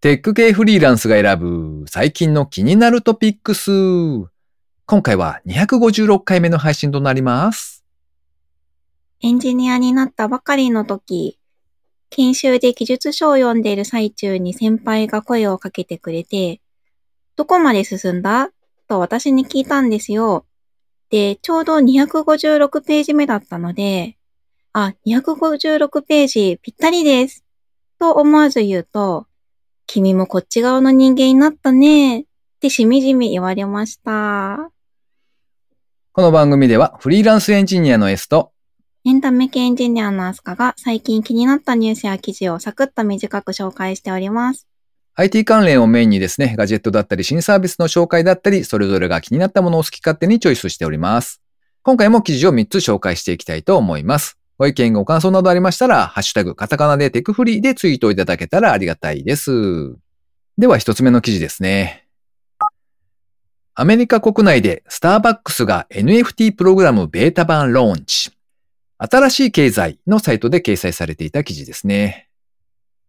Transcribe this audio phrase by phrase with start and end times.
[0.00, 3.72] テック系フリーランスが選ぶ最近の気になるトピックス。
[4.86, 7.84] 今回は256回目の配信となります。
[9.22, 11.40] エンジニアになったばかりの時、
[12.10, 16.60] 研修で技術書を読んでいる最中に先輩が声をかけてくれて、
[17.34, 18.50] どこまで進んだ？
[18.86, 20.46] と私に聞いたんですよ。
[21.10, 24.16] で、ちょうど256ページ目だったので、
[24.72, 27.44] あ、256ページぴったりです。
[27.98, 29.26] と思わず言うと、
[29.90, 32.20] 君もこっち側の人間になったね。
[32.20, 32.24] っ
[32.60, 34.70] てしみじみ言われました。
[36.12, 38.52] この番組ではフリーランスエンジニアの S と
[39.06, 44.68] エンタメ系エンジニアのアスカが最近気になったニュースや記事をサクッと短く紹介しております。
[45.14, 51.40] IT 関連をメインにですね、ガジェットだったり新サービスの紹介だったり、それぞれが気になったものを好き勝手にチョイスしております。
[51.82, 54.37] 今回も記事を3つ紹介していきたいと思います。
[54.58, 59.96] ご意見ご感想などありましたら、ハッシュタグ、カタカナでテクフリーでツイートいただけたらありがたいです。
[60.58, 62.08] では一つ目の記事ですね。
[63.76, 68.32] アメリカ国内でスターバックスが NFT プログラムベータ版ローンチ。
[68.96, 72.28] 新しい経済のサイトで掲載されていた記事ですね。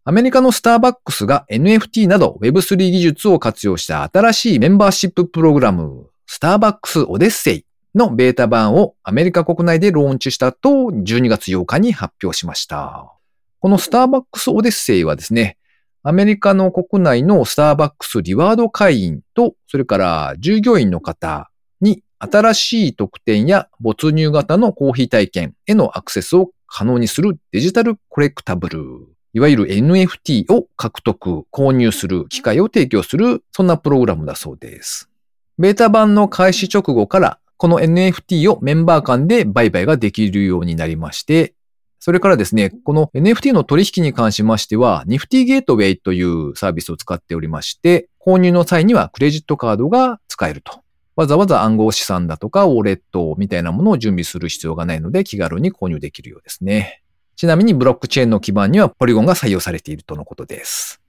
[0.03, 13.14] アメリカのスターバックスが NFT など Web3 技術を活用した新しいメンバーシッププログラム、スターバックスオデッセイのベータ版をアメリカ国内でローンチしたと12月8日に発表しました。
[13.59, 15.58] このスターバックスオデッセイはですね、
[16.02, 21.50] アメリカの国内のスターバックスリワード会員と、それから従業員の方
[21.82, 28.80] に新しい特典や没入型のコーヒー体験へのアクセスを可能にするデジタルコレクタブル。
[29.34, 35.10] いわゆる NFT を獲得、購入する機会を提供する、そんなプログラムだそうです。
[35.58, 41.53] ベータ版の開始直後から、この NFT をメンバー間で売買ができるようになりまして、
[41.99, 50.83] それからですね、この NFT の取引に関しましては、Nifty Gateway というサービスを使っておりまして、購入の際にはクレジットカードが使えると。
[51.17, 57.03] わざわざ暗号資産だとか、ウォレットみたいなものを準備する必要がないので、気軽に購入できるようですね。
[57.36, 61.02] ちなみにブロックチェーンの基盤にはポリゴンが採用されているとのことです。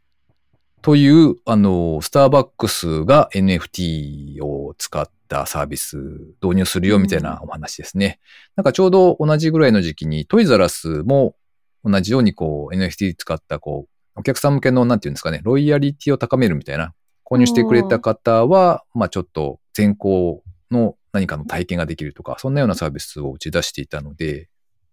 [0.82, 5.96] という、あの、スターバックスが NFT を使ったサービス
[6.42, 8.18] 導入するよみたいなお話ですね。
[8.56, 11.36] なんかちょうど同じぐらいの時期にトイザラスも
[11.84, 16.92] 同じようにこう NFT 使ったこう、お客さん向けのなんていうんですかね、ロイヤリティを高めるみたいな、
[17.24, 24.48] 購入してくれた方は、まあちょっと先行の何かの体験ができるとか、そんなようなサービスを打ち出していたので、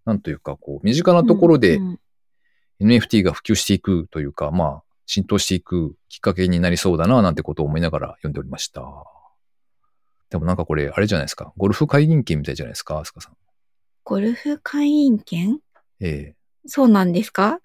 [0.05, 1.79] なんというか、こう、身近なところで
[2.79, 8.83] NFT が普及していくというか、まあ、浸透していくきっかけになりそうだな、なんてことを思いながら読んでおりました。
[10.29, 11.53] でもなんかこれ、あれじゃないですか。
[11.57, 13.33] ゴルフ会員権みたいじゃないですか、アスカさん。
[14.03, 15.59] ゴルフ会員権？
[15.99, 16.33] え
[16.65, 17.59] そうなんですか？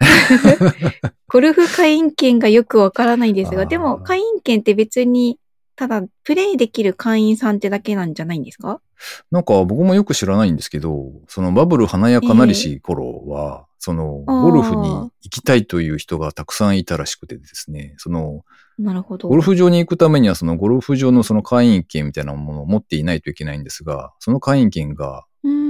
[1.29, 5.39] ゴルフ会員権がよくわからないですが、でも会員権って別に、
[5.77, 8.81] ただプレイできる会員さんってだけなんじゃないんですか？
[8.81, 18.45] えなんか僕もよく知らないんですけど、そのバブル華やかなりし頃は、そのあーゴルフに行きたいという人がたくさんいたらしくてですね、その
[18.79, 19.29] なるほど。
[19.29, 25.25] ゴルフ場に行くためにはそのゴルフ場のその会員権みたいなものを持っていないといけないんですが、その会員権が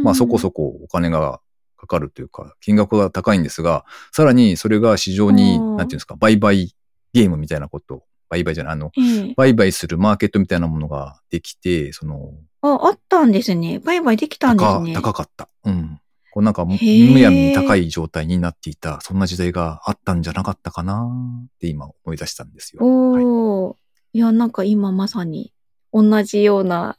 [0.04, 0.72] まあそこそこ。
[0.72, 1.40] こお金が
[1.78, 6.74] かかるというか、金額が高いんですが、さらにそれが市場に、うんなんていうんですか、売買
[7.14, 12.32] ゲームみたいなこと、売買じゃない、あの、ええ売買するマーケットみたいなものができて、その、
[12.62, 13.78] あ、あったんですね。
[13.80, 14.94] 売買できたんです高ね。
[14.94, 15.50] 高かった。
[15.64, 16.00] うん。
[16.32, 21.06] こうなんかむ、やみに高い状態になっていた、そんな時代があったんじゃなかったかな
[21.44, 22.82] って今思い出したんですよ。
[22.82, 23.76] はいおー。
[24.14, 25.52] いや、なんか今まさに
[25.92, 26.96] 同じような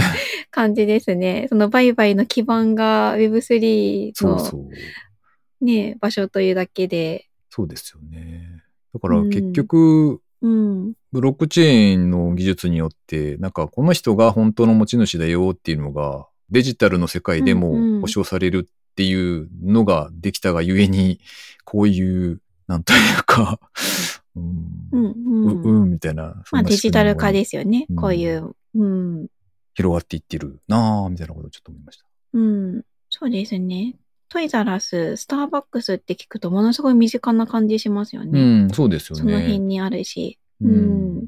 [0.50, 1.46] 感じですね。
[1.48, 5.64] その売買の基盤が Web3 のそうそう。
[5.64, 7.30] ね、場所というだけで。
[7.48, 8.62] そうですよね。
[8.92, 10.92] だからうん結局、うん。
[11.10, 21.18] ブロックチェーンの技術によって、なんかこの人が本当の持ち主だよっていうのが、デジタルの世界でも保証されるっていうのができたがゆえに、
[21.64, 23.58] こういう、なんというか、
[24.36, 25.82] うん、うん、ううん。
[25.82, 26.42] うん、みたいな。
[26.44, 27.86] そまあデジタル化ですよね。
[27.88, 28.54] うんこういう。
[28.74, 29.26] うん。
[29.74, 32.04] 広がっていってるなぁ、みたいなことをちょっと思いました。
[32.34, 32.82] うん。
[33.08, 33.96] そうですね。
[34.34, 38.64] トイザラス、スターバックスって聞くとものすごい身近な感じしますようね。
[38.64, 39.22] ん、そうですよね。
[39.22, 40.40] その辺にあるし。
[40.60, 41.26] ううんん。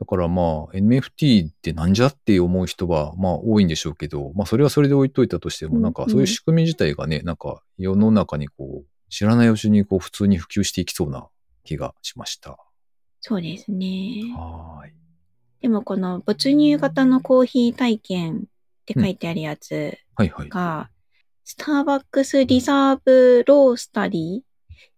[0.00, 11.28] だからまあ NFT ってなんじゃって思う人はまあ多いんでしょうけど、まあそれはそれで置いといたとしても、うんなんかそういう仕組み自体がね、なんか世の中にこう知らないうちにこう普通に普及していきそうな
[11.64, 12.56] 気がしました。
[13.20, 14.22] そうですね。
[14.34, 14.92] はーい。
[15.60, 18.40] でもこの没入型のコーヒー体験っ
[18.86, 20.48] て書いてあるやつはいはい。
[21.46, 24.44] が、スターバックスリザーブロースタリーっ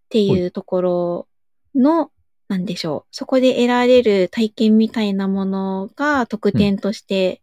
[0.09, 1.29] ていうところ
[1.75, 2.11] の
[2.49, 3.09] なんでしょう。
[3.11, 7.43] そこで得られる体験みたいなものが特典として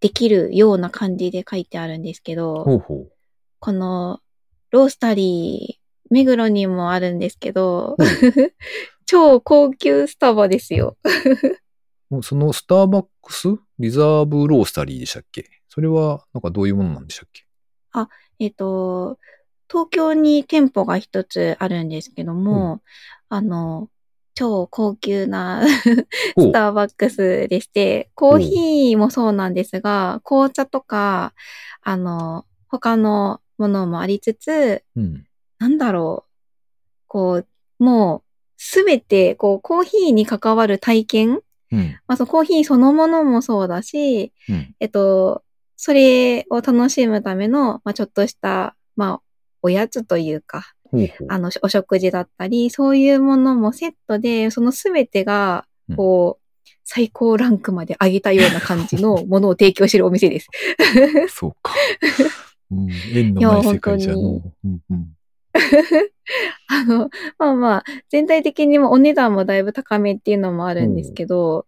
[0.00, 3.12] できるような感じで書いてあるんですけど、ほうほう。
[3.58, 4.20] この
[4.70, 7.96] ロースタリー、目黒にもあるんですけど、
[9.04, 10.96] 超高級スタバですよ。
[12.22, 13.48] そのスターバックス？
[13.80, 15.50] リザーブロースタリーでしたっけ？
[15.68, 17.47] それはなんかどういうものなんでしたっけ？
[18.38, 19.18] えっと、
[19.68, 22.82] 東京に店舗が一つあるんですけども、
[23.28, 23.88] あの、
[24.34, 25.62] 超高級な
[26.36, 31.34] ほスターバックスでして、コーヒーもそうなんですが、紅茶とか、
[31.82, 35.26] あの、他のものもありつつ、うん。
[35.58, 36.30] なんだろう。
[37.08, 37.46] こう、
[37.82, 38.22] もう、
[38.56, 41.40] すべて、こう、コーヒーに関わる体験
[41.72, 41.98] うん。
[42.06, 44.74] まあ、そのコーヒーそのものもそうだし、うん。
[44.80, 45.42] えっと、
[45.78, 49.20] それを楽しむための、まあ、ちょっとした、まあ、
[49.62, 50.74] おやつというか。
[51.28, 60.48] あの、お食事だったり、そういうものもセットで、そのすべてがうん、こう、最高ランクまで上げたような感じの ものを提供してるお店です。
[61.28, 61.74] そうか。
[62.70, 62.88] うん。
[63.14, 64.42] 縁のない世界じゃの。
[64.64, 65.14] うんうん。
[66.68, 71.66] あの、まあまあ、全体的にもお値段もだいぶ高めっていうのもあるんですけど、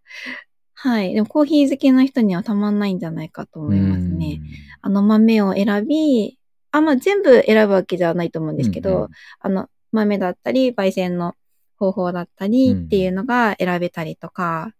[0.83, 1.13] はい。
[1.13, 4.41] でもコーヒー好きな人にはたまんないんじゃないかと思いますね。
[4.81, 6.39] あの豆を選び、
[6.71, 8.57] あ、まあ全部選ぶわけじゃないと思うんうん。
[8.57, 9.09] ですけど、うんうん
[9.41, 11.35] あの、豆だったり、焙煎の
[11.77, 14.73] 方法だったりっていうのが選べたりとか、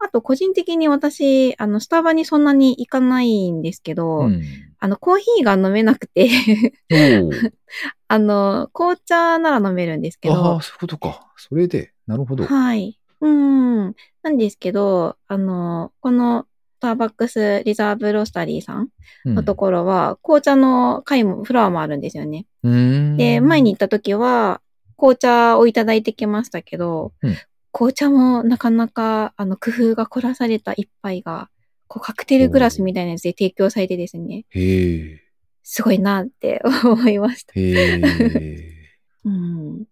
[0.00, 4.42] あと個人的に私、あの、スタバにそんなに行かないんですけど、うん。
[4.80, 6.28] あの、コーヒーが飲めなくて、
[8.08, 11.32] あの、紅茶なら飲めるんですけあどあ、、そういうことか。
[11.36, 12.44] それで、なるほど。
[12.44, 12.98] はい。
[13.24, 13.94] うん。
[14.22, 16.46] なんですけど、あの、この
[16.78, 18.88] スターバックスリザーブロースタリーさん
[19.24, 22.46] うんのところは、紅茶の会も、フロアもあるんですよね。
[22.62, 24.60] で、前に行った時は、
[24.96, 27.36] 紅茶をいただいてきましたけど、うん
[27.76, 31.50] 紅茶もなかなか、あの、工夫が凝らされた一杯が、
[31.88, 34.44] こう、カクテルグラスみたいなやつで提供されてですね。
[35.64, 37.52] すごいなって思いました。
[39.24, 39.84] うん。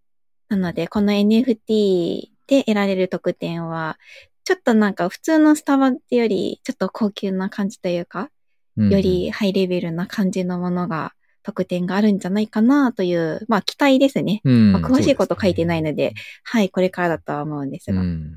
[0.49, 3.99] なので、この NFT で得られる特典は、
[4.45, 8.29] ちょっとなんか普通のスタバってより、ちょっと高級な感じというか、
[8.77, 11.13] うんより、ハイレベルな感じのものが、
[11.43, 14.41] 特典があるんじゃないかなという、まあ期待ですね。
[14.45, 18.33] うんまあ、詳しいこと書いてないのでそうすねはい、これからだとは思うんですが、うん。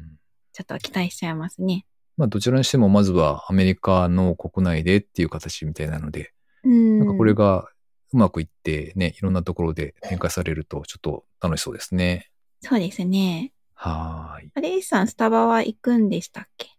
[0.53, 1.85] ちょっと期待しちゃいますね。
[2.17, 6.31] まあ、どちらにしても、まずはアメリカの国内でっていう形みたいなので、
[6.63, 6.99] うん。
[6.99, 7.69] なんかこれが
[8.13, 12.29] うまくいってね、いろんなところで展開されると、ちょっと楽しそうですね。
[12.61, 13.51] そうですね。
[13.89, 14.51] はーい。
[14.55, 16.69] あれ、さん、スタバは行くんでしたっけ？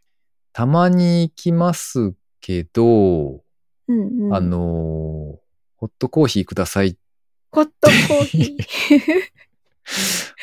[0.53, 3.45] たまに行きますけど、
[3.89, 4.35] うんうん。
[4.35, 5.47] あ、のー
[5.79, 6.97] ホットコーヒーください。
[7.53, 9.23] ホットコーヒー。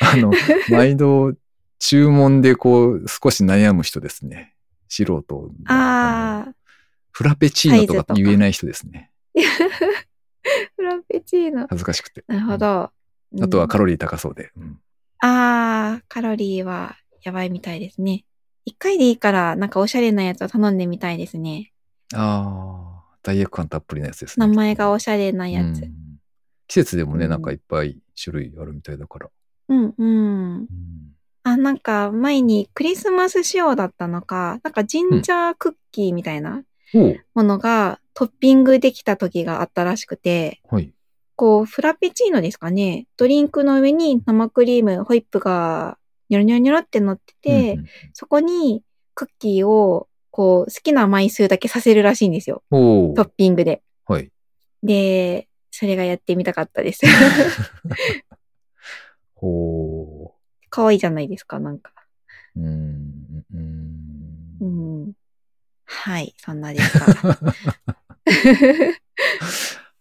[0.00, 0.32] あの、
[0.70, 1.34] 毎度
[1.80, 4.54] 注文でこう、少し悩む人ですね。
[4.88, 5.42] 素人の。
[5.48, 6.54] のあ
[7.10, 9.10] フラペチーノとかか言えない人ですね。
[9.36, 9.42] ー、
[10.76, 11.66] フラペチーノ。
[11.68, 12.24] 恥ずかしくて。
[12.28, 12.92] なるほど。
[13.42, 14.52] あとはカロロリー高そうで。
[14.56, 14.78] うん
[15.26, 18.24] あー、カロリーはやばいみたいですね。
[18.66, 21.72] 一回でいいから、なんかおしゃれなやつを頼んでみたいですね。
[22.14, 24.46] ああ、罪悪感たっぷりなやつですね。
[24.46, 25.82] 名前がおしゃれなやつ。
[25.82, 25.94] うん
[26.66, 29.30] 季節でもね、うんなんかいっぱい種類あるみたいだから。
[29.68, 30.06] うん、うん。
[30.06, 30.68] うん
[31.42, 36.64] あ、なんか前にクリスマス仕様だったのか、なんかジンジャークッキーみたいな
[37.34, 40.93] ものがトッピングできた時があったらしくて、はい。
[41.36, 43.06] こう、フラペチーノですかね。
[43.16, 45.98] ドリンクの上に生クリーム、ホイップが
[46.28, 48.82] ニョロニョロニョロって乗ってて、うんうんそこに
[49.14, 52.64] クッキーをこう好きな枚数だけさせるらしいんですよ。
[52.70, 53.82] トッピングで。
[54.06, 54.32] はい。
[54.82, 57.02] で、それがやってみたかったです。
[59.36, 60.32] おう
[60.70, 61.92] 可愛いじゃないですか、なんか。
[62.56, 65.12] うんうん。
[65.84, 67.00] はい、そんなでした。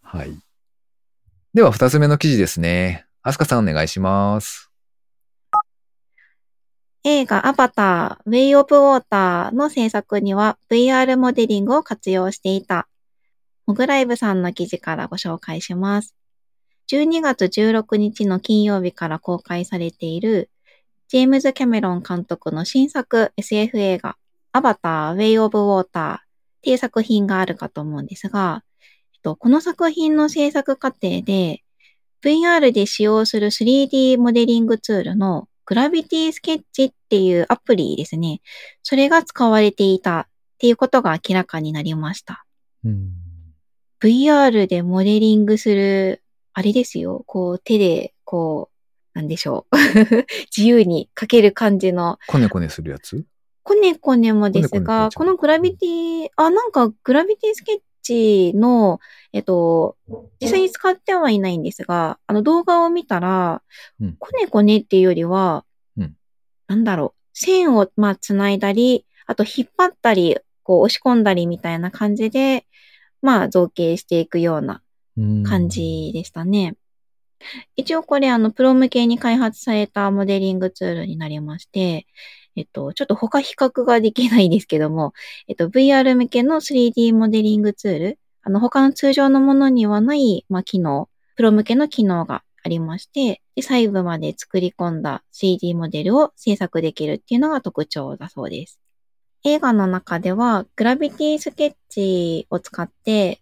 [0.01, 0.35] はい。
[1.53, 3.05] では、二つ目の記事ですね。
[3.21, 4.71] アスカさんお願いします。
[7.03, 12.87] 映画アバター、ウェイオブウォーターの制作には VR モデリングを活用していた。
[13.67, 16.15] モグライブさんの記事からご紹介します。
[16.91, 20.49] 12月16日の金曜日から公開されている
[21.07, 24.17] ジェームズ・キャメロン監督の新作 SF 映画
[24.53, 26.19] アバター、ウェイオブウォーターっ
[26.63, 28.63] て作品があるかと思うんですが、
[29.23, 31.63] とこの作品の制作過程で
[32.23, 38.41] VR で使用する 3D モデリングツールのグラビティスケッチっていうアプリですね。
[38.81, 40.27] それが使われていたっ
[40.57, 42.45] ていうことが明らかになりました。
[42.85, 43.11] うん。
[44.01, 46.21] VR でモデリングする、
[46.53, 47.23] あれですよ。
[47.25, 48.69] こう手で、こ
[49.15, 49.77] う、なんでしょう。
[50.55, 52.19] 自由に書ける感じの。
[52.27, 53.25] コネコネするやつ？
[53.63, 58.99] コネコネもですが、このグラビティ、あ、なんかグラビティスケッチの、
[59.31, 59.97] えっと、
[60.39, 63.63] 実際に使ってはいないんですが、あの動画を見たら、
[63.99, 65.65] うん、コネコネっていうよりは、
[65.97, 66.15] うん、
[66.67, 72.65] なんだろう、線を、まあ、繋いだり、あと引っ張ったり、こう押し込んだりみたいな感じで、
[73.21, 74.81] まあ、造形していくような
[75.45, 76.75] 感じでしたね。
[77.75, 82.05] 一応これ、あの、プロ向けに開発されたモデリングツールになりまして、
[82.55, 85.13] えっと、ちょっと他比較ができないですけども、
[85.47, 98.79] えっと、VR 向けの 3D モデリングツール、あの、他の通常のものにはない、まあ、機能、プロ向けの機能がありまして、で細部まで作り込んだ 3D モデルを制作できるっていうのが特徴だそうです。
[99.43, 103.41] 映画の中では、グラビティスケッチを使って、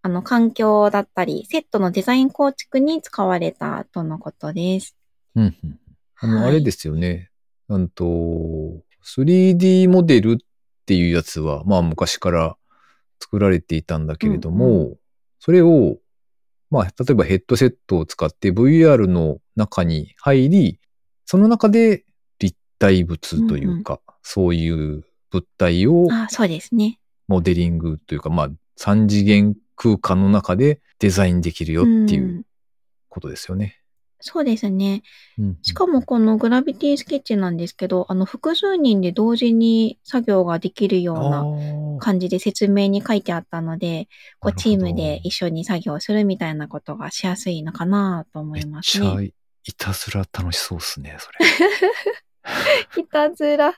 [0.00, 4.96] あの、環境だったり、セットのデザイン構築に使われたとのことです。
[5.34, 5.80] うん、うん。
[6.16, 7.31] あの、はい、あれですよね。
[7.76, 8.04] うんと、
[9.04, 10.36] 3D モデルっ
[10.86, 12.56] ていうやつは、まあ昔から
[13.20, 14.96] 作られていたんだけれども、うんうん、
[15.38, 15.96] それを、
[16.70, 20.80] まあ、例えばヘッドセットを使って VR の中に入り、
[21.26, 22.04] その中で
[22.38, 26.98] 立体物というか、うんうん、そういう物体を、あそうですね。
[27.28, 32.44] モデリングというか、まあ、三次元空間の中でデザインできるよっていう
[33.08, 33.81] ことですよね。
[34.22, 35.02] そうですね。
[35.62, 49.32] しかもこのグラビティスケッチなんですけど、あの複数人で同時に作業ができるような感じで説明に書いてあったので、こうチームで一緒に作業するみたいなことがしやすいのかなと思いますちゃい
[49.76, 51.38] たずら楽しそうっすね、それ。
[53.02, 53.74] いたずら。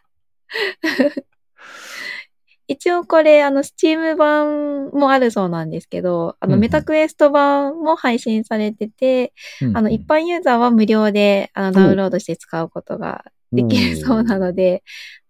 [2.66, 14.82] 一応これ、あの、スチーム版もあるそうなんですけど、あの、メタクエスト版も配信されてて、うんうん、あの、一般ユーザーは無料で、あの、ダウンロードして使うことができるそうなので、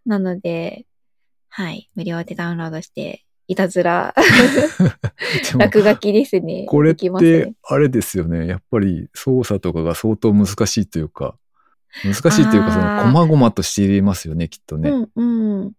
[0.07, 0.87] なので、
[1.49, 4.15] はい、無料でダウンロードして、いたずら、
[5.59, 6.65] 落書きですね。
[6.67, 8.47] これって、あれですよね。
[8.47, 11.37] やっぱり操作とかが相当難しいというか、
[12.03, 14.91] 難しいというか、その、細々としていますよね、きっとね。
[14.91, 15.73] うんうん。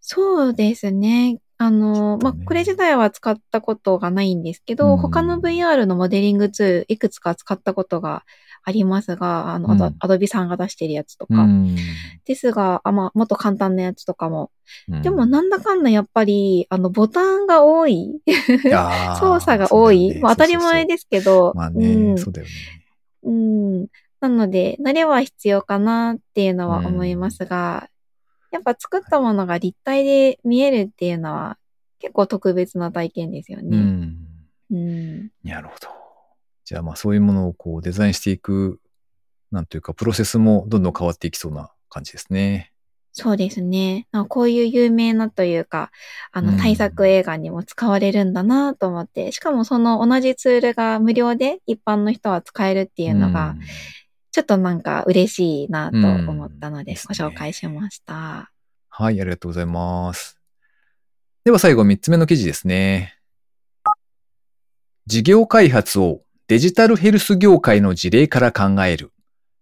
[0.00, 1.38] そうですね。
[1.56, 8.24] あの、まあ、これ自体は使ったことがないんですけど、うん、他の VR のモデリングツールいくつか使ったことが
[8.64, 11.42] ありますが、あの、うん、アドビさんが出してるやつとか。
[11.42, 11.76] うん、
[12.24, 14.50] ですが、あ、まあ、もっと簡単なやつとかも。
[15.02, 18.20] でも、なんだかんだやっぱり、あの、ボタンが多い。
[19.20, 20.14] 操作が多い。
[20.14, 21.52] ね、まあ、当たり前ですけど。
[21.54, 22.52] まあね、そうだよね。
[23.22, 23.86] うん。
[24.20, 27.88] なので、慣れは必要かなっていうのは思いますが、
[28.54, 31.58] やっぱ作ったものが立体で見えるっていうのは
[31.98, 33.76] 結構特別な体験ですよね。
[33.76, 34.16] うん。
[34.70, 35.88] うん、なるほど。
[36.64, 38.80] じゃあまあそういうものをこうデザインしていく、
[39.50, 42.70] なんというかプロセスもどんどん変わっていきそうな感じですね。
[43.10, 44.06] そうですね。
[44.28, 45.90] こういう有名なというか、
[46.30, 53.56] あの対策映画にも使われるんだなと思って、うん、しかもその同じツールが無料で一般の人は使えるっていうのが、
[54.34, 58.46] ちょっとなんか嬉しいなと思ったので、ご紹介しました、ね。
[58.88, 60.40] はい、ありがとうございます。
[61.44, 63.16] では最後3つ目の記事ですね。
[65.06, 69.12] 事業開発をデジタルヘルス業界の事例から考える。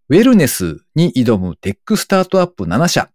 [0.09, 3.11] ウェルネスに挑むテックスタートアップ7社。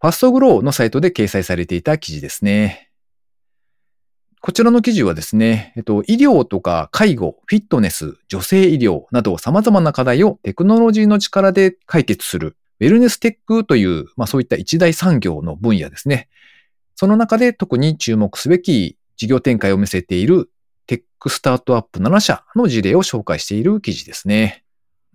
[0.00, 2.87] FastGrow のサイトで掲載されていた記事ですね。
[4.40, 16.28] こちらの記事はですね、えっと、医療とか介護、フィットネス、女性医療など様々な課題をテクノロジーの力で解決する、ウェルネステックという、まあそういった一大産業の分野ですね。
[16.94, 20.50] その中で特に注目すべき事業展開を見せている
[20.86, 24.64] テックスタートアップ7社の事例を紹介している記事ですね。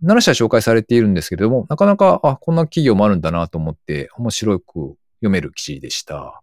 [0.03, 6.41] 7社紹介されているんですけれども、なかなか、あ、こんな企業もあるんだなと思って面白く読める記事でした。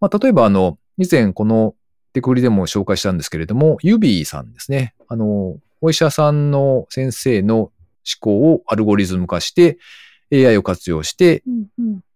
[0.00, 1.74] まあ、例えばあの、以前この
[2.12, 4.94] テクリでも紹介したんですけれども、 Ubie さんですね。
[5.08, 7.72] あの、お医者さんの先生の思
[8.20, 9.78] 考をアルゴリズム化して、
[10.32, 11.42] AI を活用して、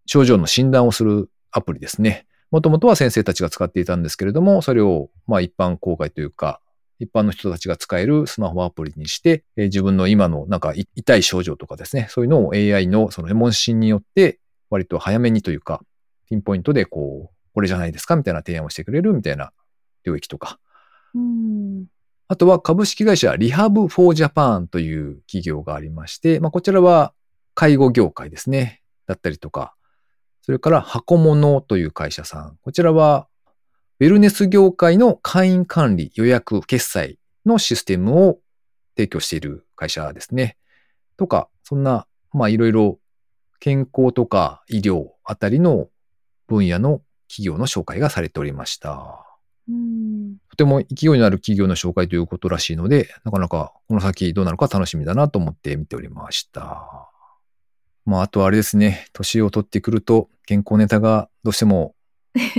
[0.06, 2.26] 症状の診断をするアプリですね。
[2.50, 6.60] もともとは先生たちが使っていたんですけれども、それをまあ一般公開というか、
[7.00, 14.38] 一般の人たちが使えるスマホアプリにして、え自分の今のなんか痛い症状とかですね、そういうのを AI のその問診によって
[14.70, 15.82] 割と早めにというか、
[16.28, 19.52] ピンポイントでこう、これじゃないですかみたいな提案をしてくれるみたいな
[20.04, 20.58] 領域とか。
[22.26, 27.12] あとは株式会社リハブフォージャパンという企業がありまして、まあ、こちらは
[27.54, 28.82] 介護業界ですね。
[29.06, 29.74] だったりとか、
[30.42, 32.58] それから箱物という会社さん。
[32.62, 33.28] こちらは
[34.00, 38.38] ウェルネス業界の会員管理、予約、決済のシステムを
[38.96, 40.56] 提供している会社ですね。
[41.16, 42.98] とか、そんな、まあいろいろ
[43.60, 45.88] 健康とか医療あたりの
[46.46, 49.23] 分野の企業の紹介がされておりました。
[49.68, 50.36] うん。
[50.50, 57.10] とても勢いのある企業の紹介ということらしいので、なかなかこの先どうなるか楽しみだなと思って見ておりました。
[58.04, 61.94] まあ、あとはあれですね、年を取ってくると健康ネタがどうしても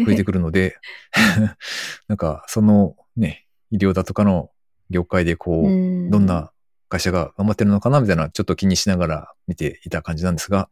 [0.06, 0.78] 増えてくるので、
[2.08, 4.50] なんかそのね、医療だとかの
[4.90, 5.70] 業界でこう、う
[6.08, 6.10] ん。
[6.10, 6.52] どんな
[6.90, 10.70] 会社が頑張ってるのかなみたいなちょっと気にしながら見ていた感じなんですが、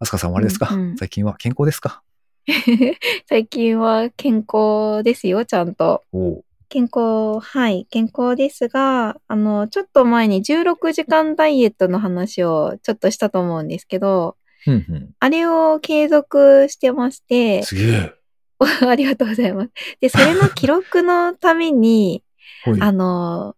[0.00, 0.96] アスカさんはあれですか、うんうん。
[0.96, 2.02] 最近は健康ですか？
[3.28, 6.04] 最近は健康ですよ、ちゃんと。
[6.12, 15.10] おう健康、はい、健康ですが、あの、ちょっと前に16時間ダイエットの話をちょっとしたと思うんですけど、ふんふん。
[15.18, 18.12] あれを継続してまして、すげえ。
[18.86, 19.70] ありがとうございます。
[20.00, 22.22] で、それの記録のために、
[22.64, 22.80] ほい。
[22.80, 23.56] あの、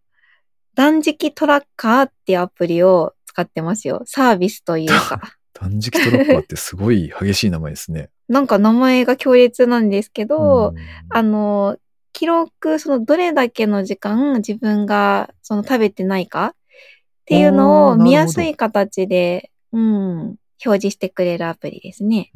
[0.75, 4.03] 断食トラッカーっていうアプリを使ってますよ。
[4.07, 5.21] サービスというか。
[5.61, 8.09] 断食トラッカーってすごい激しい名前ですね。
[8.29, 10.77] なんか名前が強烈なんですけど、うん。
[11.11, 11.77] あの、
[12.13, 16.55] 記録、そのどれだけの時間自分がその食べてないかっ
[17.27, 20.21] ていうのを見やすい形で、うん、
[20.65, 22.31] 表示してくれるアプリですね。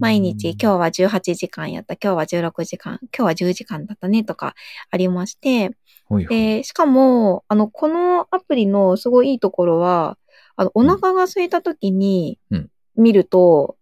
[0.00, 4.54] 毎日今日は18時間やった、今日は16時間、今日は10時間だったねとか
[4.90, 5.70] ありまして、
[6.04, 6.36] ほいほい。
[6.36, 10.18] で、しかも、あの、このアプリのすごいいいところは、
[10.58, 13.76] あの、お腹が空いた時にうん見ると、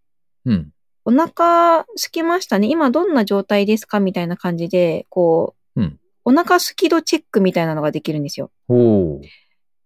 [0.45, 0.71] うん。
[1.07, 2.69] お腹空きましたね。
[2.69, 8.51] 今どんな状態ですかみたいな感じで、こう、うんお腹空き度チェックみたいなのができるんですよ。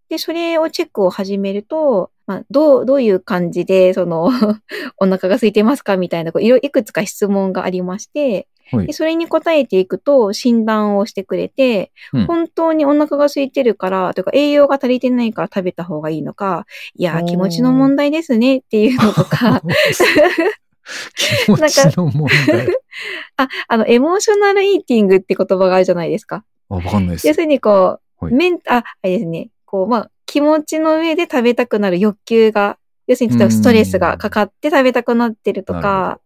[0.09, 4.31] で、それをチェックを始めると、まあ、どう、どういう感じで、その、
[4.97, 8.93] お腹が空いてますかみたいな、こういろいくつか質問がありまして、で。
[8.93, 19.63] それに答えていくと診断をしてくれて、うん本当にお腹が空いてるから、というか栄養が足りてないから食べた方がいいのか、いや気持ちの問題ですねっていうのとか、
[21.17, 22.69] 気持ちの問題。
[23.37, 26.45] あ、あの、エモーショナルイーティングって言葉があるじゃないですか。
[26.69, 27.35] あ、わかんないです要。
[27.35, 36.21] するにこう、はいメン、あ、あれですね、こう、まあ、気持ちの上で食べたくなる欲求が、要するに例えばストレスがかかって食べたくなってるとか、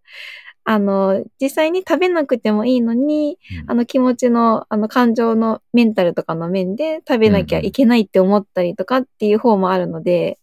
[0.64, 10.38] あの、実際に食べなくてもいいのに、うんあの気持ちの、あの感情のメンタルとかの面で食べなきゃいけないって思ったりとかっていう方もあるので、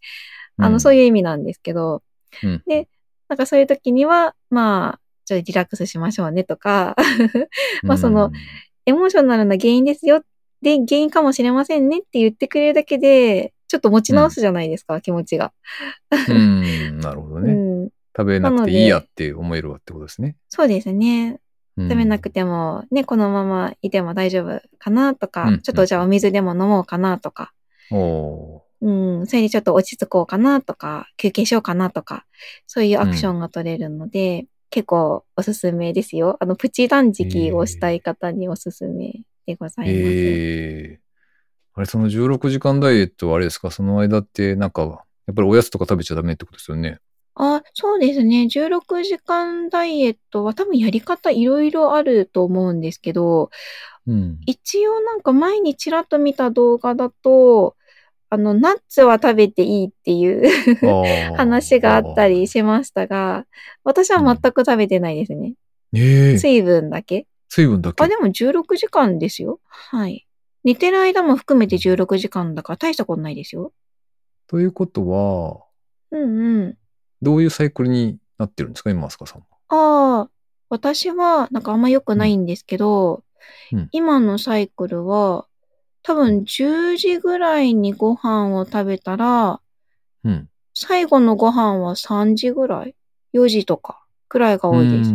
[0.58, 2.04] あの、そういう意味なんですけど、
[2.44, 2.88] うんで、
[3.28, 6.96] なんかそういう時には、まあ、ちょっとリラックスしましょうねとか、
[7.84, 8.32] まあその、
[8.86, 10.24] エモーショナルな原因ですよ。
[10.62, 15.54] で、原因かもしれませんねって言ってくれるだけで、ちょっと持ち直すじゃないですか、気持ちが。
[16.28, 16.38] うん。
[16.38, 16.40] う
[16.92, 17.90] ん、なるほどうね。
[18.14, 18.18] ん。
[18.18, 20.36] 食べなくていいやって思えるわってことですね。
[20.50, 21.40] そうですね。
[21.78, 27.54] うん食べなくても、ね、このままいても大丈夫かなとか、うんちょっとじゃあお水でも飲もうかなとか、
[27.92, 32.26] おうん、それでちょっと落ち着こうかなとか、休憩しようかなとか、
[32.68, 36.38] そういうアクションが取れるので、結構おすすめですよ。
[36.40, 39.92] あの、プチ断食をしたい方におすすめでございます。
[39.94, 41.00] ええ
[41.74, 43.72] あれ、その16時間ダイエットはあれですか？
[43.72, 47.00] その間って、なんか、やっぱりおやつとか食べちゃダメってことですよね。
[47.36, 48.48] あ、そうですね。
[48.48, 53.50] 16時間ダイエットは多分やり方いろいろあると思うんですけど、
[54.08, 54.40] うん。
[54.46, 57.76] 一応なんか前にちらっと見た動画だと、
[58.30, 60.50] あの、ナッツは食べていいっていう
[61.36, 63.46] 話があったりしましたが、
[63.84, 65.56] 私は全く食べてないですね。
[65.94, 67.28] ええ水分だけ。
[67.50, 69.60] 水分だけあ、でも16時間ですよ。
[69.68, 70.26] はい。
[70.64, 73.74] 寝てる間も含めて16時間だから大したことないですよ。
[74.48, 75.64] ということは、
[76.12, 76.78] うんうん。
[77.22, 79.46] どういうサイクルになってるんですか今、アスカさんは？
[79.70, 80.30] ああ、
[80.70, 83.24] 私はなんかあんま良くないんですけど、
[83.72, 85.48] うん今のサイクルは、
[86.04, 89.62] 多分10時ぐらいにご飯を食べたら、
[90.24, 90.50] うん。
[90.74, 92.96] 最後のご飯は3時ぐらい
[93.34, 95.12] ?4 時とかくらいが多いです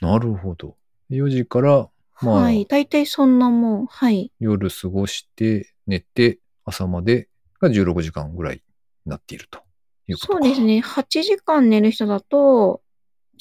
[0.00, 0.76] なるほど。
[1.10, 1.88] 4時から、
[2.20, 2.66] まあ、はい。
[2.66, 3.86] 大体そんなもん。
[3.86, 4.32] はい。
[4.40, 7.28] 夜過ごして、寝て、朝まで
[7.60, 8.62] が16時間ぐらいに
[9.06, 9.60] なっていると
[10.08, 10.38] いうことか。
[10.42, 10.60] そうです。
[10.60, 10.80] ね。
[10.80, 12.82] 8時間寝る人だと、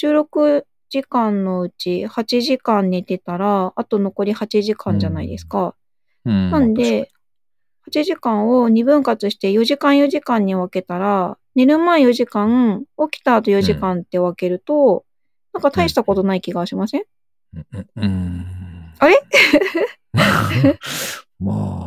[0.02, 5.76] 16時間のうち8時間寝てたら、あと残り8時間じゃないですか。
[6.26, 6.52] うん。
[6.52, 7.12] なんで、
[7.92, 15.06] 8時間を2分割して4時間4時間に分けたら、寝る前4時間、起きた後4時間って分けると、
[15.54, 17.04] なんか大したことない気がしません、
[17.56, 18.46] うんうんうん
[19.00, 19.20] あれ？
[21.40, 21.79] まあ、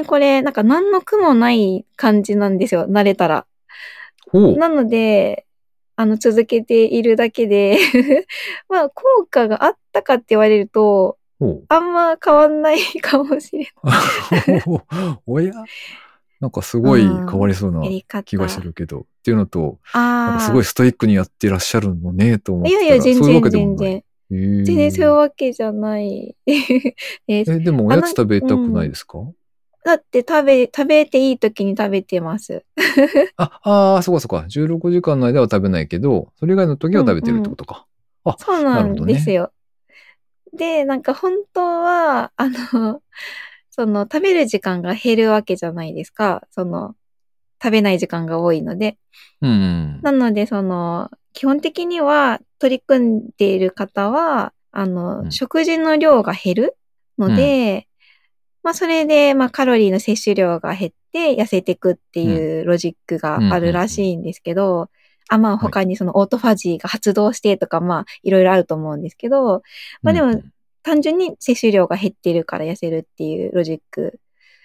[0.00, 2.86] にこれ、なんか何の苦もない感じなんですよ。
[2.88, 3.46] 慣れたら。
[4.32, 5.46] なので、
[5.96, 7.78] あの、続けているだけで、
[8.68, 11.18] まあ、効果があったかって言われると、
[11.68, 13.68] あんま変わんないかもしれ
[15.26, 15.52] おや？
[16.38, 17.82] なんかすごい変わりそうな。
[18.24, 19.00] 気がするけど。
[19.00, 20.38] っていうのと、なん。
[20.38, 22.70] かすごいストイックにやってらっしゃるのね、と思って。
[22.70, 23.42] いやいや、全然。
[23.42, 24.04] 全然。
[24.30, 26.36] 全然そういうわけじゃない。
[27.26, 29.18] え、でもおやつ食べたくないですか、
[29.84, 32.64] だって食べ、食べていい時に食べてます。
[33.36, 34.44] あ、ああ、そうかそうか。
[34.48, 37.86] 16時間の間は食べないけど、それ以外の時は食べてるってことか。
[38.38, 39.52] そうなんなるほどねですよ。
[40.52, 43.02] で、なんか本当は、あの、
[43.70, 46.46] その食べる時間が減るわけじゃないですか。
[46.50, 46.94] その、
[47.62, 48.98] 食べない時間が多いので。
[49.40, 50.00] うん。
[50.02, 56.76] なので、その、基本的には取り組んでいる方は、あの、うん食事の量が減る
[57.18, 57.86] ので、
[58.62, 64.90] まあ、それで、まあ、カロリーの摂取量が減って痩せていくっていうロジックがあるらしいんですけど、
[65.28, 69.62] あ、まあ、他にそのオートファジーが発動してとか、まあ、いろいろあると思うんですけど、
[70.02, 74.18] まあでもうん単純に摂取量が減ってるから痩せるっていうロジック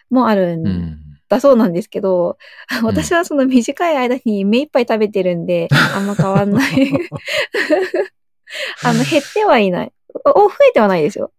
[0.09, 1.01] もあるんうん。
[1.27, 2.37] だそうなんですけど、
[2.81, 6.71] ん私はその短い間に目いっぱい食べてるんで、 あんま変わんない。
[8.83, 9.91] あの、減ってはいない。
[10.23, 11.31] お、増えてはないですよ。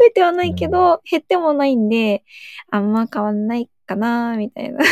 [0.00, 2.24] 増えてはないけど、減ってもないんで、
[2.70, 4.82] あんま変わんないかな、みたいな。
[4.82, 4.88] よ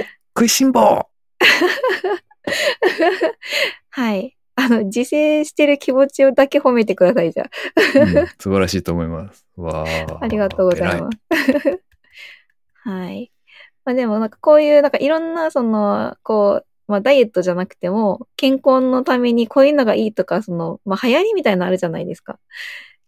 [0.00, 0.02] っ
[0.34, 1.06] 食いしん坊
[3.90, 4.34] はい。
[4.54, 7.50] あの、自制してる気持ちをだけ褒めてください、じゃ
[7.94, 8.06] うん
[8.38, 9.46] 素晴らしいと思います。
[9.56, 9.86] わあ。
[10.22, 11.18] ありがとうございます。
[12.84, 13.30] はい。
[13.84, 22.38] まあでもなんかこういう、なんかいろんなその、こう、まあダイエットじゃなくても、健康のためにこういうのがいいとか、その、まあ流行りみたいなのあるじゃないですか。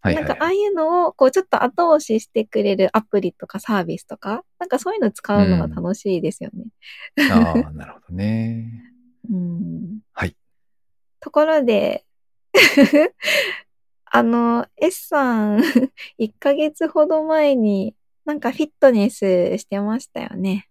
[0.05, 6.65] はいはいなんかああいうのを、こうちょっと後押ししてくれるアプリとかサービスとか、なんかそういうの使うのが楽しいですよね。
[7.31, 8.69] ああ、 なるほどね。
[9.31, 9.99] うん。
[10.13, 10.35] はい。
[11.19, 12.05] ところで、
[14.05, 15.59] あの、S さん、
[16.19, 20.67] 1ヶ月ほど前に、なんかフィットネスしてましたよね。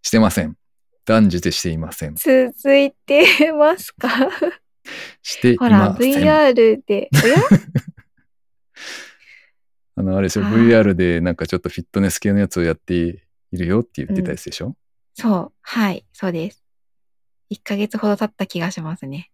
[0.00, 0.56] してません。
[1.04, 2.14] 断じてしていません。
[2.14, 4.08] 続いてますか？
[5.22, 6.14] していほら、ません。
[6.14, 7.36] VR で、おや？
[9.96, 13.20] あの、あれでしょ、はい VR でなんかちょっとフィットネス系のやつをやってい
[13.52, 14.76] るよって言ってたやつでしょ、
[15.14, 16.62] そう、はい、そうです。
[17.50, 19.30] 1ヶ月ほど経った気がしますね。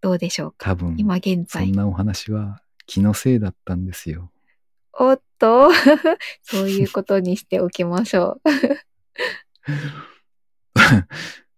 [0.00, 0.70] どうでしょうか？
[0.70, 1.66] 多分、今現在。
[1.66, 4.30] そんなお話は気のせいだったんですよ。
[4.92, 5.70] おっと、
[6.42, 8.50] そういうことにしておきましょう。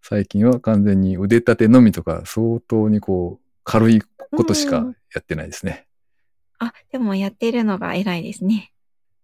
[0.03, 5.87] 最近は完全に腕立てのみとか相当にこう軽いことしかうんやってないですね。
[6.61, 8.73] あ、でもやってるのが偉いですね。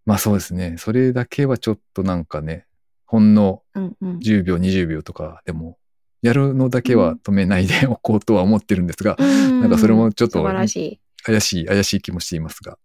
[0.06, 0.76] まあそうですね。
[0.78, 2.66] それだけはちょっとなんかね、
[3.04, 4.18] ほんのうんうん。
[4.18, 5.78] 10秒、20秒とかでも、
[6.22, 10.42] やるのだけは止めないで おこうとは思ってるんですが、ななんかそれもちょっと。
[10.42, 10.68] 怪
[11.40, 12.78] しい、怪しい気もしていますが、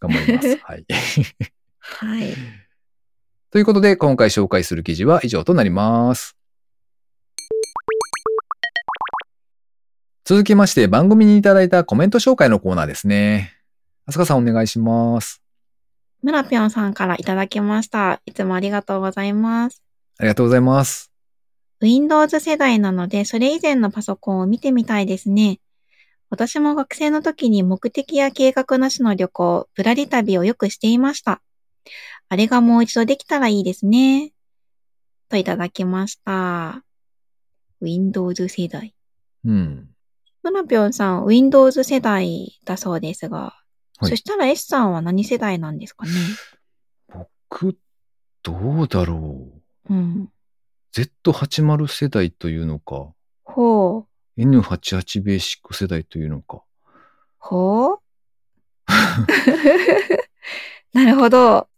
[0.00, 0.56] 頑張ります。
[0.64, 0.86] はい。
[1.80, 2.34] はい。
[3.50, 6.36] ということで、今回紹介する記事は以上となります。
[10.24, 13.61] 続きまして、番組にいただいたコメント紹介のコーナーですね。
[14.04, 15.42] あすかさんお願いします。
[16.22, 18.20] 村ぴょんさんからいただきました。
[18.26, 19.82] いつもありがとうございます。
[20.18, 21.12] ありがとうございます。
[21.80, 25.60] Windows 世代なので、それ以前のパソコンを見てみたいですね。
[26.30, 31.42] 私も学生の時に目的や計画なしの旅行、ぶらり旅をよくしていました。
[32.28, 34.32] あれがもう一度できたらいいですね。
[35.28, 36.82] といただきました。
[37.80, 38.94] Windows 世代。
[39.44, 39.88] うん。
[40.42, 43.61] 村ぴょんさん、Windows 世代だそうですが、
[44.02, 46.12] はいそしたら S さんは何世代なんですかね？
[47.08, 47.76] 僕、
[48.42, 49.48] どうだろ
[49.88, 49.94] う。
[49.94, 50.28] うん。
[50.94, 53.12] Z80 世代というのか、
[53.44, 54.40] ほう。
[54.40, 56.62] N88 ベーシック世代というのか。
[57.38, 57.98] ほう？
[60.92, 61.68] なるほど。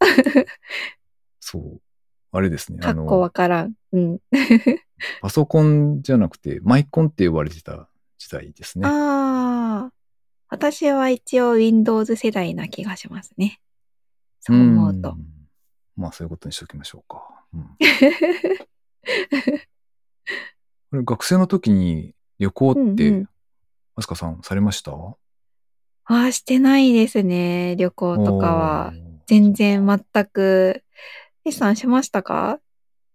[1.41, 1.81] そう。
[2.33, 2.79] あれですね。
[2.83, 3.75] あかっこわの、からん。
[3.93, 4.19] うん。
[5.21, 8.87] パソコンじゃなくて、マイコンって呼ばれてた時代ですね。
[8.89, 9.44] ああ。
[10.49, 13.61] 私は一応 Windows 世代な気がしますね。
[14.41, 15.25] そう思うとん。
[15.97, 17.23] まあ、そういうことにしておきましょうか。
[17.55, 17.63] うん、
[20.91, 23.29] これ学生の時に旅行って、うんうん
[23.97, 24.91] あすかさんされました？
[24.93, 25.17] あ
[26.07, 27.77] あ、してないですね。
[27.77, 28.93] 旅行とかは。
[29.27, 30.83] 全然全く。
[31.45, 32.59] S さんしましたか？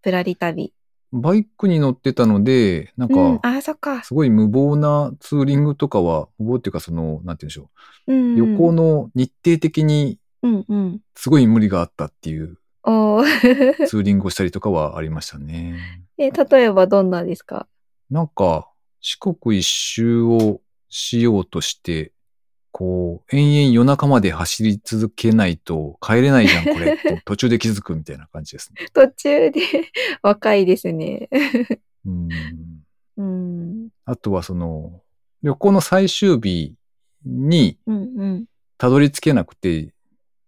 [0.02, 0.74] ぶらり旅。
[1.12, 4.04] バイクに乗ってたので、なんか、うん、ああ、そっか。
[4.04, 7.70] すごい無謀なツーリングとかは、無謀っていうかその、なんて言うんでしょ
[8.08, 8.38] うん、う。
[8.38, 11.00] 旅行の日程的にうんうん。
[11.16, 13.24] すごい無理があったっていうおー
[13.88, 15.76] ツーリングをしたりとかはありましたね。
[16.18, 17.68] え、例えばどんなですか？
[18.10, 18.70] なんか、
[19.02, 22.14] 四国一周をしようとして、
[22.72, 28.88] こう、延々夜中まで走り続けないと帰れないじゃん、これって 途中で気づくみたいな感じですね。
[28.94, 29.62] 途中で
[30.22, 31.30] 若いですね。
[32.06, 32.30] うん。
[33.18, 33.90] うん。
[34.06, 35.02] あとはその、
[35.42, 36.76] 旅行の最終日
[37.26, 38.46] にうんうん。
[38.78, 39.94] たどり着けなくて、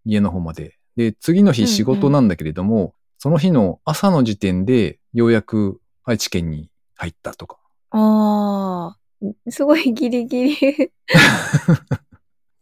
[0.06, 0.78] 家の方まで。
[0.96, 7.58] で、次のうんうん日仕事なんだけれども、その日の朝の時点でようやく愛知県に入ったとか。
[7.92, 10.92] ああ、すごいギリギリ。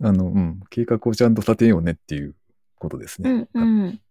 [0.01, 2.35] あの、うん、計画をちゃんと立てようねっていう
[2.75, 3.31] ことですうね。
[3.31, 4.01] んうん。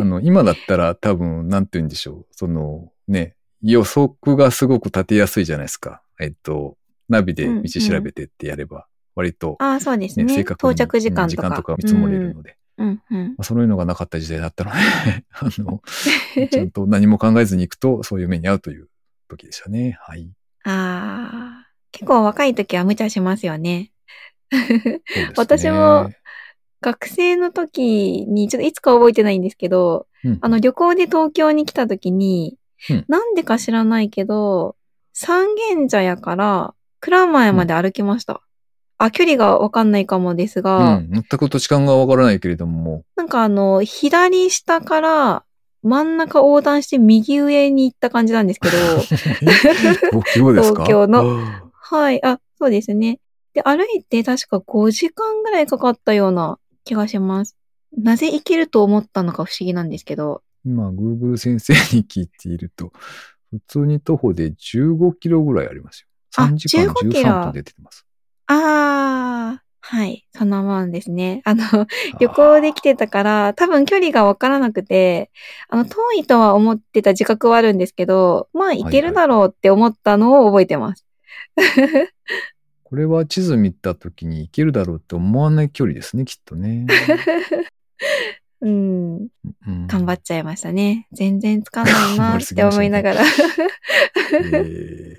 [0.00, 2.26] あの、 今だったら多分、なんて言うんでしょう。
[2.32, 6.02] その、ね、予測がすごく立てやすいじゃないですか。
[6.20, 6.76] えっと、
[7.08, 10.34] ナビで道調べてってやれば、割と、ああ、そうですね、ね。
[10.34, 11.50] 正確に到着時間時とか。
[11.50, 12.56] 間とか見積もれるので。
[12.78, 13.28] うんうん。
[13.28, 14.76] まあ、そういうのがなかった時代だったので、
[15.32, 15.82] あの、
[16.50, 18.88] ちゃんと何も考えずに行くと、そういう目に遭うという
[19.28, 19.98] 時でしたね。
[20.00, 20.30] はい。
[20.64, 23.92] ああ、結構若い時は無茶しますよね。
[25.36, 26.10] 私も、
[26.80, 30.38] 学生の時に、ちょっといつか覚えてないんですけど、うん。
[30.40, 32.56] あの旅行で東京に来た時に、
[32.88, 33.04] うん。
[33.08, 34.76] なんでか知らないけど、
[35.12, 38.40] 三軒茶屋から蔵前まで歩きました。
[38.98, 45.44] あ、距離がわかんないかもですが、うん、全く土地勘がわからないけれども、なんかあの、左下から
[45.82, 48.76] 真ん中横断して右上に行った感じなんですけど、
[50.12, 50.84] 東京ですか？
[50.84, 51.20] 東京の。
[51.20, 51.62] あ。
[51.72, 53.18] はい、あ、そうですね。
[53.54, 57.56] で、歩いて確か5時間ぐらいかかったような気がします。
[57.96, 60.42] なぜ行けると思ったのか不思議なんですけど。
[60.66, 62.92] ー今、Google 先生に聞いていると、
[63.50, 66.06] 普通に徒歩で15キロぐらいありますよ。
[66.36, 68.06] あ3時間15キロ13分で出てます。
[68.46, 71.42] あー、はい、そんなもんですね。
[71.44, 71.64] あの、
[72.20, 75.30] 旅行で来てたから、多分距離がわからなくて、
[75.68, 81.06] あの、遠いとは思ってた自覚はあるんですけど、まあ、行けるだろうって思ったのを覚えてます。
[82.90, 86.86] これは地図見た時に行けるだろうって思わない距離ですね、きっとね。
[88.62, 89.28] うん、
[89.66, 91.06] うん頑張っちゃいましたね。
[91.12, 93.22] 全然つかないな って思いながら。
[93.22, 95.16] えー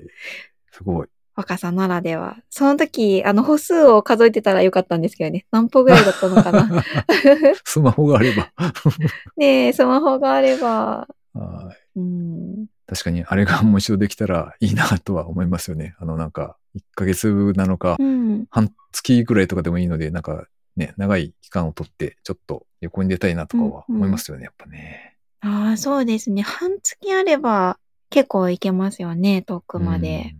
[0.71, 1.07] すごい。
[1.35, 2.37] 若さならでは。
[2.49, 5.45] その時、あの、歩数を数えてたらよかったんですけどね。
[5.51, 6.83] 何歩ぐらいだったのかな。
[7.63, 8.51] スマホがあれば。
[9.37, 11.07] ねえ、スマホがあれば。
[11.33, 12.65] はいうん。
[12.87, 15.95] 確かにあれがもう一度できたらいいなとは思いますよね。
[15.99, 18.45] あのなんか、1ヶ月なのか、うん。
[18.49, 25.17] 半月ぐらいとかでもいいので、なんかね、長い期間をとって、ちょっと旅行に出たいなとかは思いますよね、やっぱね。
[25.41, 26.41] ああ、そうですね。
[26.41, 27.77] 半月あれば
[28.09, 30.33] 結構行けますよね、遠くまで。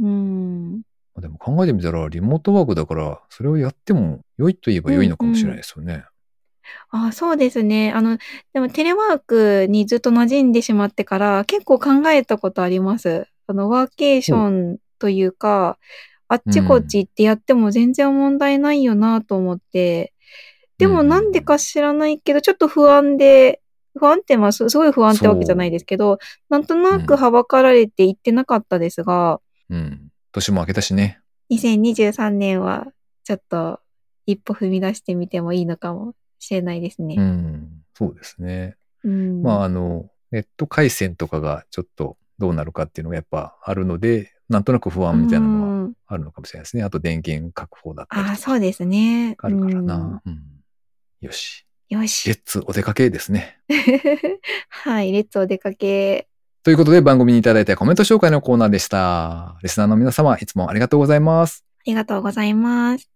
[0.00, 0.06] うん。
[0.06, 0.08] う
[0.78, 0.82] ん。
[1.20, 6.04] でも考えてみたら、リモートワークだから、それをやっても良いと言えば良いのかもしれないですよね。
[6.90, 7.92] ああ、そうですね。
[7.92, 8.18] あの、
[8.52, 13.28] でもテレワークにずっと馴染んでしまってから結構考えたことあります。
[13.46, 15.78] あの、ワーケーションというか、
[16.28, 20.12] あっちこっち行ってやっても全然問題ないよなと思って、
[20.78, 23.60] でもなんでか知らないけど、ちょっと不安で、
[23.98, 26.18] 不安ってまあすすごい不安ってわけじゃないですけど、
[26.50, 30.08] なんとなくはばかられて行ってなかったですが、うん。
[30.32, 31.20] 年も明けたしね。
[31.50, 32.88] 2023年は
[33.24, 33.80] ちょっと
[34.26, 37.16] 一歩踏み出してみてもいいのかもしれないですうね。
[37.16, 37.68] ん。
[37.94, 38.76] そうですね。
[39.04, 39.42] うん。
[39.42, 46.82] まあ、あの、ネット回線とかがちょっとどうなるかっていうのがやっぱあるので、なんとなく不安みたいなのはうんあるのかもしれないですね。
[46.84, 48.40] あと電源確保だったりとああ、か。
[48.40, 49.34] そうですね。
[49.38, 50.22] あるからな。
[50.24, 50.42] うん
[51.20, 51.66] よし。
[51.90, 52.00] うん。
[52.02, 52.34] よしレ。
[52.34, 53.58] ッツお出かけですね。
[54.68, 56.28] はい、レッツお出かけ。
[56.62, 59.56] ということで番組にいただいたコメント紹介のコーナーでした。
[59.62, 61.64] リスナーの皆様、いつもありがとうございます。
[61.78, 63.08] ありがとうございます。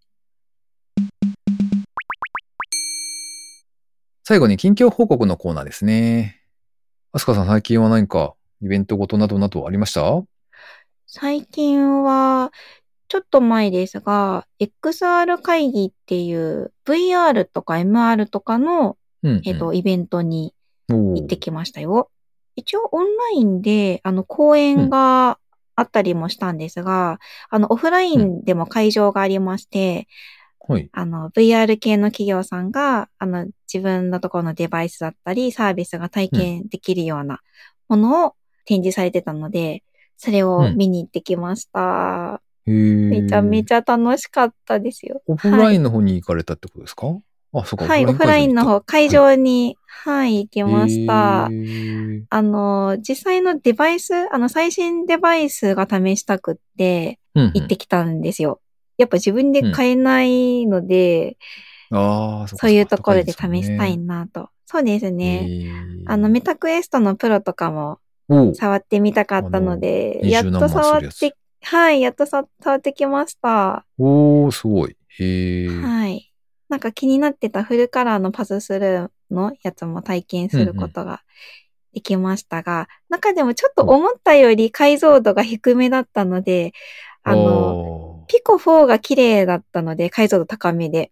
[4.25, 6.41] 最後に近況報告のコーナーですね。
[7.13, 10.23] アスカさん最近は何かイベントごとなどなどありました？
[11.13, 12.53] 最近は、
[13.09, 20.55] ちょっと前ですが、XR 会議っていう VR とか MR とかの、うん、えっと、イベントに
[20.89, 22.11] うん、行ってきましたよ。
[22.57, 25.39] 一応オンラインで、あの、講演が
[25.77, 30.09] あったりもしたんですが、あの、オフラインでも会場がありまして、
[30.69, 30.89] はい。
[30.93, 37.41] あの、VR 系の企業さんが、あの、自分のところのデバイスだったり、サービスが体験できるような
[37.89, 38.35] ものを
[38.67, 39.83] 展示されてたので、
[40.23, 42.43] それを見に行ってきました。
[42.67, 45.23] へーめちゃめちゃ楽しかったですよ。
[45.27, 47.07] オフラインの方に行かれたってことですか、
[47.55, 47.87] あ、そうか。
[47.87, 51.47] はい、オフラインの方、会場に、はい、行きました。
[51.47, 58.61] あの、実際のデバイス、あの、最新デバイスが試したくってうんうん行ってきたんですよ。
[58.99, 61.39] やっぱ自分で買えないので、
[61.91, 64.51] ああ、そそういうところで試高したいなと。
[64.67, 65.49] そうですね。
[66.07, 68.01] あの、メタクエストのプロとかも
[68.55, 73.85] 触ってみたかったので、やっ20と触って、はい、やっとさ触ってきました。
[73.99, 74.97] おー、すごい。
[75.19, 75.69] へえ。
[75.69, 76.33] はい。
[76.69, 81.23] なんか気になってたフルカラーのパススルーのやつも体験することが
[81.93, 86.73] できましたが、中でもちょっと思ったより解像度が低めだったので、
[87.23, 91.11] あの、の、ピコ4が綺麗だったので、解像度高めで。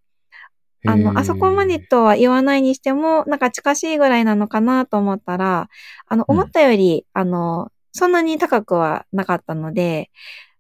[0.87, 5.69] あの、あそこまでとは言わないにしても、なんか近しいぐらいなのかなと思ったら、
[6.07, 10.11] あの、うん思ったより、あの、そんなに高くはなかったので、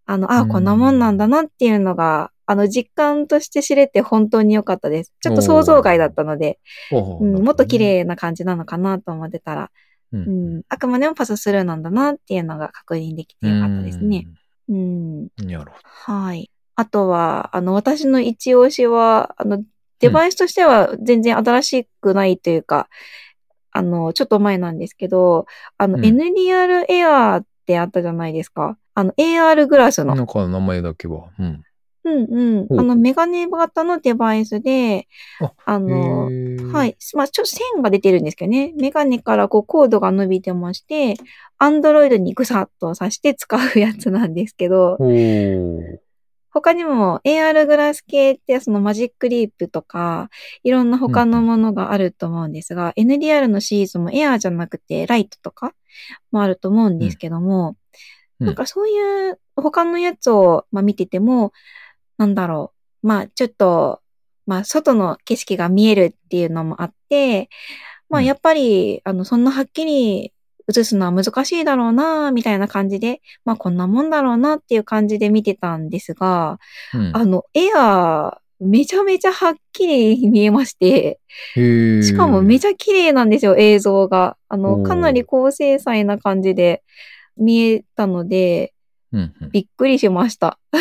[0.07, 5.12] あの、あうんこんなもんなんだなっていうのが、あの、実感として知れて本当に良かったです。
[5.20, 6.59] ちょっと想像外だったので、
[6.90, 7.78] ほうん、もっと綺。
[7.78, 9.70] 麗な感じなのかなと思ってたら、
[10.12, 14.26] うん、あくまでもパススルーなんだなっていうのが確認できてうんよかったですね。
[14.68, 14.76] うん。
[14.76, 15.83] うんなるほど。
[15.83, 16.50] はい。
[16.74, 19.62] あとは、あの、私の一押しは、あの、
[20.00, 22.88] デバイスとしては全然新しくないというか、
[23.72, 28.76] あの、ちょっと前なんですけど、あの、うん NDR Air ってあったじゃないですか。
[28.94, 30.14] あの、AR グラスの。
[30.14, 31.28] なんか名前だけは。
[31.38, 31.62] うん。
[32.04, 32.80] うんうん。
[32.80, 35.06] あの、メガネ型のデバイスで、
[35.40, 36.24] ああの、
[36.72, 36.96] はい。。
[37.14, 38.72] まあ、ちょっと線が出てるんですけどね。
[38.76, 41.16] メガネからこうコードが伸びてまして、
[41.58, 44.96] アンドロイドにぐさっと挿して使うやつなんですけど、
[46.59, 50.29] 他にも AR グラス系ってそのマジックリープとか、
[50.64, 55.73] いろんな他のものがあると思うんですが、NDR のシリーズもエアーじゃなくてライトとか
[56.33, 57.77] もあると思うんですけども、
[58.40, 58.47] うん。
[58.47, 61.53] なんかそういう他のやつを、まあ、見てても、
[62.16, 63.07] なんだろう。
[63.07, 64.01] まあちょっと、
[64.47, 67.49] まあ外の景色が見えるっていうのもあって、
[68.09, 68.27] まあうん。
[68.27, 70.33] やっぱり、あの、そんなはっきり
[70.68, 76.59] 映すのは難しいだろうな、みたいな感じで、まあこんなもんだろうなっていう感じで見てたんですが、
[76.94, 77.16] うん。
[77.16, 81.20] あの、エアー、めちゃめちゃはっきり見えまして、
[81.54, 84.37] しかもめちゃ綺麗なんですよ、映像が。
[84.48, 86.83] あの、かなり高精細な感じで
[87.37, 88.74] 見えたので、
[89.12, 89.50] うんうん。
[89.52, 90.59] びっくりしました。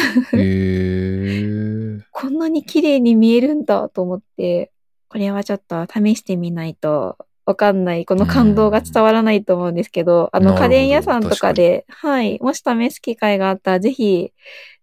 [2.12, 4.72] こんなに綺麗に見えるんだと思って、
[5.08, 7.18] これはちょっと試してみないと
[7.48, 14.34] わかんない、この感動が伝わらないと思うんですけど、あの家電屋さんとかで、はい、もし試す機会があったらぜひ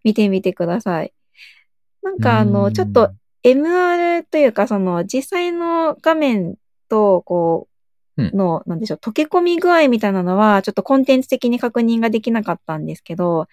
[0.03, 1.13] 見てみてください。
[2.03, 2.73] なんかあうの、ん。
[2.73, 6.57] ちょっと MR というかその実際の画面
[6.89, 7.69] とこ
[8.17, 13.47] うの、なんでしょう、溶け込み具合みたいなのは、ちょっとコンテンツ的に確認ができなかったんですけど、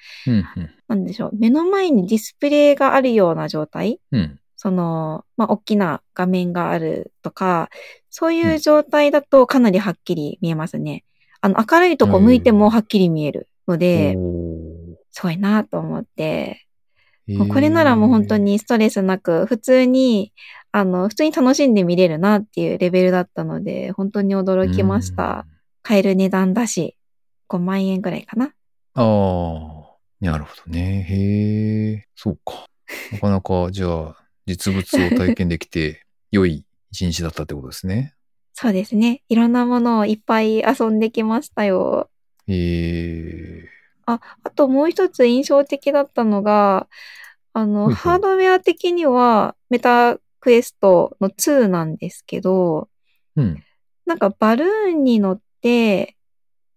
[0.87, 3.99] なんでしょう、目の前にディスプレイがあるような状態？
[4.11, 4.39] うん。
[4.55, 7.71] その、まあ、大きな画面があるとか、
[8.11, 11.03] そういう状態だとかなりはっきり見えますね。
[11.39, 20.33] あの、明るいとこ向いてもはっきり見えるので、おすごいなと思って、ーもうこれならもう本当にストレスなく、普通に、
[20.71, 25.45] あの、普通に楽しんで見れるなっていうレベルだったので、本当に驚きました。。
[25.81, 26.97] 買える値段だし、
[27.47, 28.45] 5万円ぐらいかな。
[28.45, 28.51] うん
[28.93, 31.05] ああ、なるほどね。
[31.09, 32.65] へえ、そうか。
[33.13, 38.13] なかなか、じゃあ、実物を体験できて、良い一日だったってことですね。
[38.53, 39.23] そうですね。
[39.29, 42.09] いろんなものをいっぱい遊んできましたよ。
[42.47, 43.69] へえ、
[44.05, 46.87] あ、あともう一つ印象的だったのが、
[47.53, 52.89] あの、はいはいハードウェア的にはメタクエストの2なんですけど、
[53.35, 53.63] うん。
[54.05, 56.17] なんかバルーンに乗って、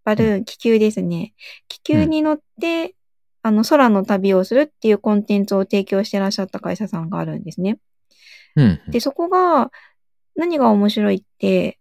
[0.05, 1.35] バルーン、気球ですね。
[1.68, 2.94] 気球に乗って、
[3.42, 7.79] あの、空の旅をするっていうコンテンツを提供してらっしゃった会社さんがあるんですね。
[8.57, 8.81] うん。
[8.88, 9.70] で、そこが、
[10.37, 11.79] 何が面白いって、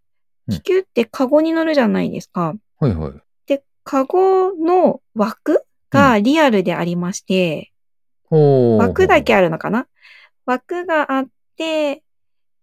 [0.47, 0.55] うん。
[0.55, 2.53] 気球ってカゴに乗るじゃないですか。
[2.79, 3.13] はいはい。
[3.45, 7.71] で、カゴの枠がリアルでありまして、
[8.29, 9.87] おー枠だけあるのかな？
[10.45, 12.03] 枠があって、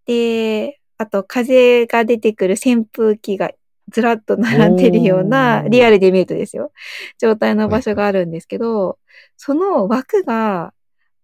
[0.05, 3.51] で、あと風が出てくる扇風機が
[3.89, 6.71] ずらっと並んでるような、リアルで見るとですよ、
[7.17, 8.99] 状態の場所があるんですけど、
[9.37, 10.73] その枠が、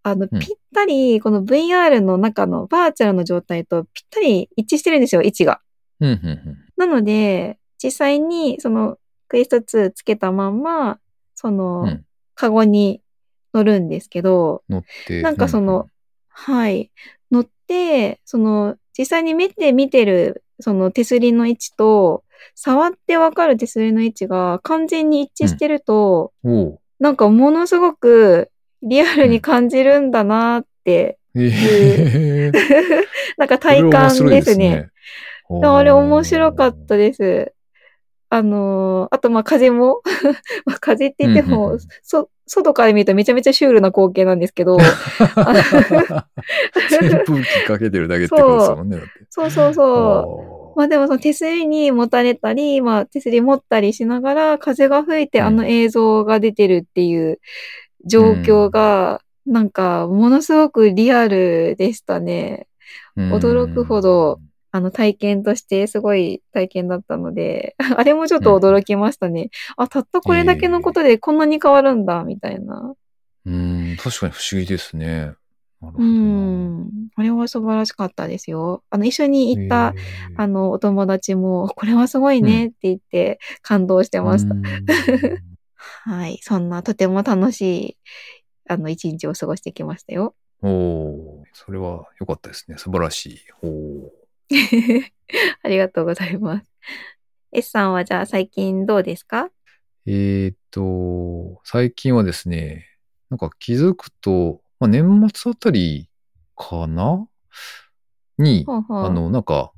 [0.10, 5.62] あの、うんぴったり、この VR の中のバーチャルの状態とぴったり一致してるんですよ、位置が。
[6.78, 11.00] なので、実際にそのクエスト2つけたまんま、
[11.36, 12.04] その、うん
[12.40, 13.02] カゴに
[13.52, 15.24] 乗るんですけど、乗って。
[15.24, 15.90] なんかその、
[16.30, 16.92] はい。
[17.32, 22.24] 乗って、その、実際に目で見てる、その手すりの位置と、
[22.54, 28.50] 触ってわかる手すりの位置が完全に一致してると、うんなんかものすごく
[28.84, 31.18] リアルに感じるんだなって。
[33.38, 34.90] なんか体感ですね。。
[35.50, 37.54] あれ面白かったです。
[38.30, 40.02] あのーあとまあ風も、
[40.66, 44.84] まあ風って言っても、うんうんうんそ、外から見るとめちゃめちゃシュールな光景なんですけど、 扇
[47.26, 48.98] 風機かけてるだけってことですもんね。
[49.30, 50.78] そうそうそう。
[50.78, 57.40] まあでもその手すりに持たれたり、まあ手すり持ったりしながら風が吹いてうんあの映像が出てるっていう
[58.08, 62.68] 状況が、なんか、ものすごくリアルでしたね。
[63.16, 64.40] 驚くほど
[64.72, 69.50] あの体験としてすごい体験だったので、 あれもちょっと驚きましたね。
[69.78, 72.94] うん、あ、たったこれだけのことでこんなに変わるんだ、みたいな。
[73.46, 75.34] うん、確かに不思議ですね。
[75.82, 76.90] うん。
[77.16, 78.84] あれは素晴らしかったですよ。
[78.90, 79.94] あの、一緒に行った、
[80.36, 84.56] あの、お友達も、これはすごいねって言って感動してました。
[84.56, 84.64] うん、
[85.78, 86.40] はい。
[86.42, 87.98] そんなとても楽しい、
[88.68, 90.36] あの、一日を過ごしてきましたよ。
[90.62, 92.78] おおそれは良かったですね。
[92.78, 93.40] 素晴らしい。
[93.62, 94.12] お
[95.64, 96.72] ありがとうございます。
[97.52, 99.50] S さんはじゃあ最近どうですか？
[100.06, 102.86] えー、っと、最近はですね、
[103.30, 106.10] なんか気づくと、まあ、年末あたり
[106.56, 107.28] かな？
[108.38, 109.72] に、ほうほうあの、なんか、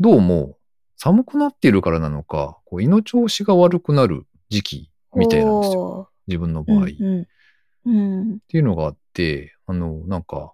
[0.00, 0.58] どうも
[0.96, 6.10] 寒くなっているからなのか、こう胃の調子が悪くなる時期みたいなんですよ。
[6.26, 7.26] 自分の場合、うんうん
[7.86, 8.34] うん。
[8.34, 10.52] っていうのがあって、あの、なんか、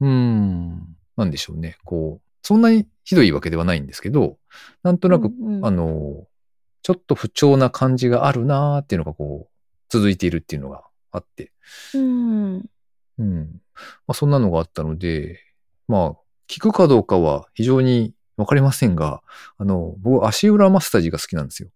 [0.00, 1.76] うーん、なんでしょうね。
[1.84, 4.38] こう、そんなにひどいわけではないんですけど、
[4.82, 6.26] なんとなく、うんうんあの、
[6.82, 9.52] ちょっと不調な感じがあるなーっていうのがこう、
[9.88, 11.52] 続いているっていうのがあって、
[11.94, 12.64] うん。
[13.18, 13.60] うん。
[14.06, 15.40] まあ、そんなのがあったので、
[15.86, 16.24] まあ、効
[16.60, 19.22] くかどうかは非常にわかりませんが、
[19.58, 21.68] あの、僕、足裏マッサージが好きなんですよ。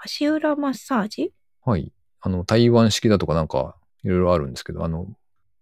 [0.00, 1.32] 足裏マッサージ？
[1.64, 1.92] はい。
[2.20, 3.74] あの、台湾式だとかなんか、
[4.04, 5.06] いろいろあるんですけど、あの、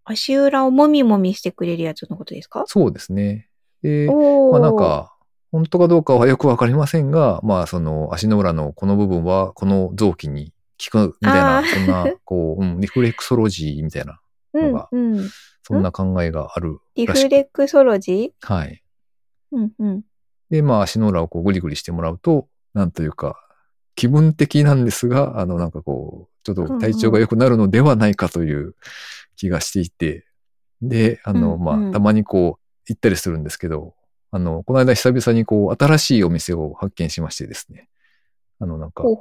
[0.04, 2.64] 足裏をもみもみしてくれるやつのことですか？
[2.66, 3.48] そうですね。
[3.82, 4.08] で。
[4.52, 5.14] まあなんか、
[5.52, 10.52] 本当かどうかはよくわかりませんが、まあその足の裏のこの部分はこの臓器に
[10.92, 14.20] 効くみたいな、そんな、こう、うん、リフレクソロジーみたいな、
[14.52, 15.30] うんのがうん。
[15.62, 18.82] そんな考えがあるリらしくフレクソロジはい。
[19.52, 20.02] ーうんうん。
[20.50, 23.45] で、まあ足の裏をこうグリグリしてもらうと、なんというか、
[23.96, 28.76] 気分的なんですが、あのなんかこう、ちょっと体調が良くなるのではないかという
[29.36, 30.26] 気がしていて、
[30.82, 33.94] で、あの、まあ、たまにこう、行ったりするんですけど、
[34.30, 37.88] あの、この間久々にこう、新しいお店を発見しましてですね。
[38.60, 39.02] あの、なんか。
[39.04, 39.12] お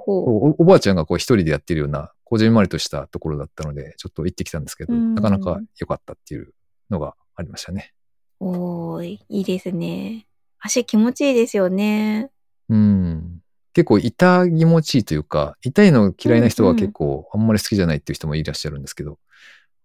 [0.60, 6.54] おばあちゃんがこう一人でやってるような、こじんまりとしたところだったので、ちょっと行ってきたんですけど、うんなかなか良かったっていう
[6.90, 7.94] のがありましたね。
[8.40, 10.28] おーい、いいですね。
[10.60, 12.32] 足気持ちいいですよね。
[12.70, 13.35] うん。
[13.76, 19.20] 結構痛気持ちいいというか、痛いの嫌いな人は結構あんまり好きじゃないっていう人もいらっしゃるんですけど、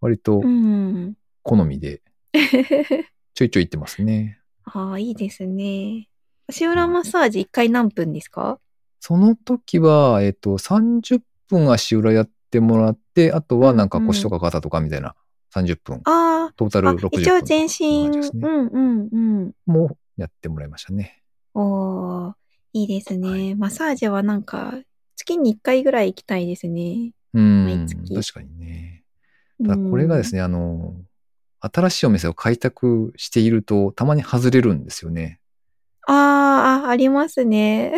[0.01, 1.15] 割とうん。
[1.43, 2.01] 好みで
[3.35, 4.39] ちょいちょい行ってますね。
[4.63, 6.09] ああ、いいですね。
[6.49, 8.61] 足裏マッサージ1回何分ですか？
[9.01, 15.17] その時は、えっと、30分足裏やってもらって、あとはなんか腰とか肩とかみたいな
[15.53, 19.53] 30分、あトータルあ、60分一応全身、うんうんうん。
[19.67, 21.23] もやってもらいましたね。
[21.55, 22.35] おー、
[22.73, 23.29] いいですね。
[23.29, 24.75] はいマッサージはなんか、
[25.17, 27.13] 月に1回ぐらい行きたいですね。
[27.35, 29.05] うん確かにね。
[29.63, 30.39] ただこれがですね。
[30.39, 30.95] ね、あの、
[31.61, 35.41] 新しいお店を開拓していると、たまに外れるんですよね。
[36.07, 37.95] あーあ、ありますね。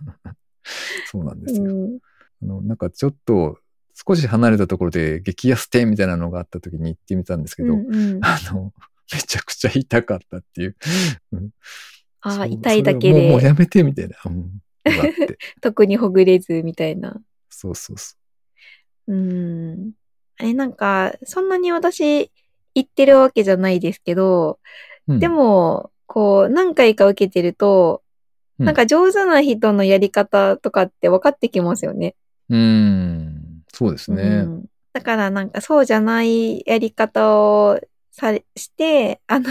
[1.10, 1.72] そうなんでうすよ。
[1.72, 1.98] ん。
[2.42, 3.58] あの、なんかちょっと、
[3.94, 8.72] 少し離れたところで激安店みたいなのがあった時に行ってみたんですけど、うんうん、あの、
[9.12, 10.76] めちゃくちゃ痛かったっていう。
[11.32, 11.50] うん
[12.26, 14.16] ああ、痛いだけそれはもうやめてみたいな。
[14.24, 14.50] うん。
[15.60, 17.20] 特にほぐれずみたいな。
[17.48, 18.16] そうそうそ
[19.08, 19.92] うん。
[20.38, 22.32] あれなんか、そんなに私、
[22.74, 24.58] 言ってるわけじゃないですけど、
[25.06, 25.12] う。
[25.14, 28.02] うんで、も、こう、何回か受けてると、
[28.58, 32.16] うんなんか上手な人のやり方とかって分かってきますよね。
[32.48, 33.62] うーん。
[33.70, 34.22] そうですね。
[34.22, 34.64] うん
[34.94, 37.78] だからなんかそうじゃないやり方を
[38.10, 39.50] さして、あの、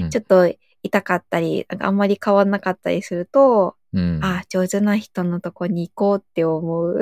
[0.00, 0.52] うん ちょっと
[0.82, 4.20] 痛かったり、なんかあんまり変わんなかったりすると、うん。
[4.22, 6.98] あ、上手な人のとこに行こうって思う。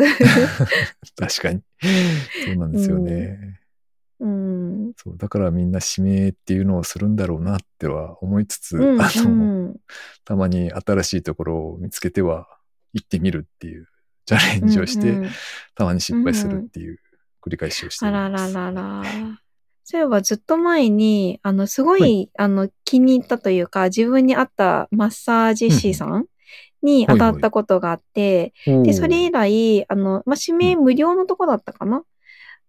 [1.16, 1.62] 確かに。
[2.46, 3.60] そうなんですよね。
[4.18, 4.92] うん。
[4.96, 5.16] そう。
[5.16, 9.34] だからみんな指名っていうのをするんだろうなっては思いつつ、うん、あの、う
[9.68, 9.76] ん
[10.24, 12.48] たまに新しいところを見つけては
[12.92, 13.88] 行ってみるっていう
[14.26, 15.30] チャレンジをして、うんうん
[15.74, 16.98] たまに失敗するっていう
[17.42, 18.54] 繰り返しをしてあいます。
[18.54, 19.40] らららら。
[19.90, 22.30] そういえばずっと前に、あの、すごい、はい。
[22.38, 26.26] あの、気に入ったというか、自分に合ったマッサージ師さん
[26.80, 28.84] に当たったことがあって、おー。
[28.84, 32.04] で、それ以来、あの、まあ、指名無料のとこだったかな、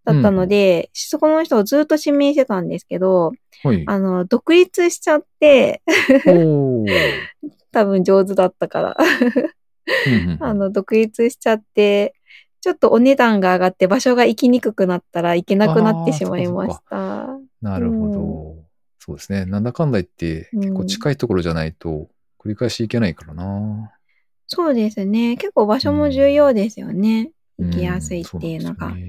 [0.04, 3.30] だったので、そこの人をずっと指名してたんですけど、
[3.62, 3.84] はい。
[3.86, 5.80] あの、独立しちゃって、
[7.70, 8.96] 多分上手だったから、
[10.40, 12.16] あの、独立しちゃって、
[12.62, 17.26] ちょっとお値段が上がって場所が行きにくくなったら行けなくなってしまいました。
[17.60, 18.56] なるほど。
[19.00, 19.46] そうですね。
[19.46, 22.08] なんだかんだ言って、うん結構近いところじゃないと、
[22.38, 23.90] 繰り返し行けないからな。
[24.46, 25.36] そうですね。
[25.36, 27.32] 結構場所も重要ですよね。
[27.58, 28.90] 行きやすいっていうのが。
[28.90, 29.00] んそう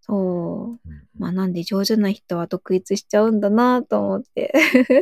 [0.00, 0.90] そう。
[0.90, 4.52] うんまあなんで上手な人は独立しちゃうんだなと思って。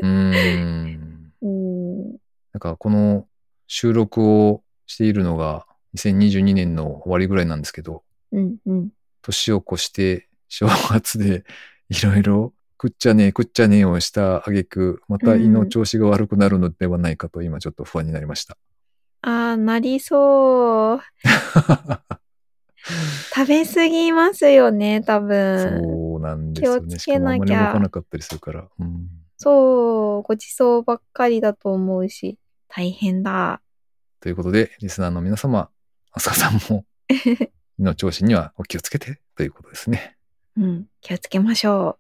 [0.03, 1.31] うん。
[2.53, 3.29] なんかこの
[3.69, 5.66] 収録をしているのが
[5.97, 8.91] 2022年の終わりぐらいなんですけど、うんうん。
[9.23, 11.45] 年を越して正月で
[11.89, 18.57] いろいろ食っちゃねえ食っちゃねえをした挙句また胃の調子が悪くなるのではないかと今ちょっと不安になりました。
[19.23, 21.01] ああ、なりそう。
[23.35, 25.81] 食べ過ぎますよね、多分。
[25.81, 26.89] そうなんですよね。
[26.89, 28.69] 気をつけなきゃかなかったりするから。
[28.79, 32.39] うん、そう、ごちそうばっかりだと思うし、
[32.69, 33.61] 大変だ。
[34.21, 35.71] ということで、リスナーの皆様、
[36.17, 36.87] あすかさんも
[37.79, 40.17] 胃の調子にはお気をつけてということですね。
[40.57, 41.99] うん、気をつけましょ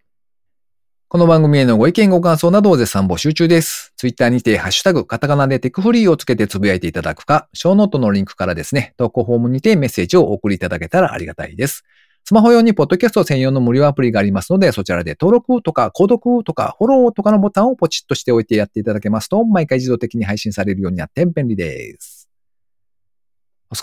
[1.09, 3.93] この番組へのご意見ご感想などを絶賛募集中です。
[3.99, 11.85] ツイッターにてハッシュタグ、カタカナでテクフリーをつけてつぶやいていただくか、ショーノートのリンクからですね、投稿フォームにてメッセージをお送りいただけたらありがたいです。
[12.25, 22.16] スマホ用にポッドキャスト専用の無料アプリがありますので、そちらで登録とか購読とかフォローとかのボタンをポチッとしておいてやっていただけますと、毎回自動的に配信されるようになって便利です。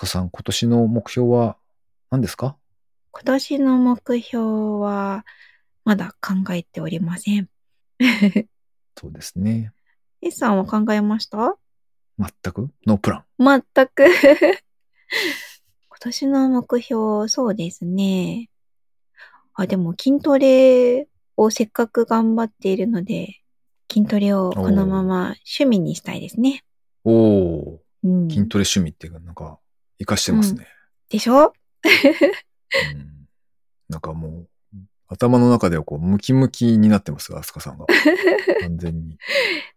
[0.06, 1.58] さん、今年の目標は
[2.12, 2.48] 何ですか？
[2.48, 2.56] う。
[3.12, 4.46] 今年の目標
[4.82, 5.26] は、
[5.86, 7.50] まだ考えておりません。
[8.98, 9.72] そうですね。
[10.22, 11.58] S さんは考えました？
[12.20, 12.70] 全く？
[12.86, 13.64] ノープラン。
[13.76, 14.06] 全く。
[15.90, 18.50] 今年の目標、そうですね。
[19.54, 23.42] あ、でも筋トレをせっかく頑張っているので、
[23.92, 26.64] 筋トレをこのまま趣味にしたいですね。
[27.04, 28.30] おー、うん。
[28.30, 29.60] 筋トレ趣味っていうか、なんか、
[30.06, 30.68] 活かしてますね。
[31.10, 31.54] でしょ？
[31.84, 33.28] うん
[33.90, 34.48] なんかもう、
[35.08, 37.86] 頭の中ではこう、ムキムキになってます、アスカさんが。
[38.62, 39.18] 完全に。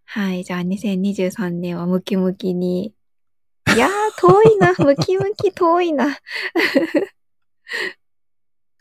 [0.05, 0.45] はい。
[0.45, 2.95] じゃあ2023年はムキムキに。
[3.75, 4.73] いやー、遠いな。
[4.79, 6.17] ムキムキ遠いな。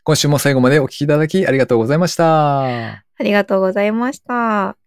[0.04, 2.92] 今週も最後までお聞きいただきありがとうございました。
[2.92, 4.78] ありがとうございました。